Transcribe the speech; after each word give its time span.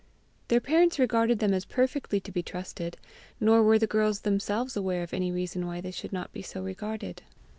Their 0.47 0.59
parents 0.59 0.97
regarded 0.97 1.37
them 1.37 1.53
as 1.53 1.63
perfectly 1.63 2.19
to 2.21 2.31
be 2.31 2.41
trusted, 2.41 2.97
nor 3.39 3.61
were 3.61 3.77
the 3.77 3.85
girls 3.85 4.21
themselves 4.21 4.75
aware 4.75 5.03
of 5.03 5.13
any 5.13 5.31
reason 5.31 5.67
why 5.67 5.79
they 5.79 5.91
should 5.91 6.11
not 6.11 6.33
be 6.33 6.41
so 6.41 6.59
regarded. 6.63 7.21